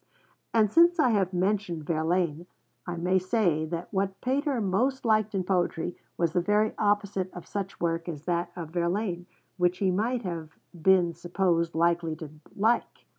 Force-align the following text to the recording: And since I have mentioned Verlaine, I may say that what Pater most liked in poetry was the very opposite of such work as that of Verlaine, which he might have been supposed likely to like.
And 0.51 0.71
since 0.71 0.97
I 0.97 1.09
have 1.11 1.31
mentioned 1.31 1.83
Verlaine, 1.85 2.47
I 2.87 2.95
may 2.95 3.19
say 3.19 3.65
that 3.65 3.93
what 3.93 4.19
Pater 4.19 4.59
most 4.59 5.05
liked 5.05 5.35
in 5.35 5.43
poetry 5.43 5.95
was 6.17 6.33
the 6.33 6.41
very 6.41 6.73
opposite 6.79 7.31
of 7.33 7.45
such 7.45 7.79
work 7.79 8.09
as 8.09 8.25
that 8.25 8.51
of 8.55 8.71
Verlaine, 8.71 9.27
which 9.57 9.77
he 9.77 9.91
might 9.91 10.23
have 10.23 10.57
been 10.73 11.13
supposed 11.13 11.75
likely 11.75 12.15
to 12.15 12.31
like. 12.55 13.05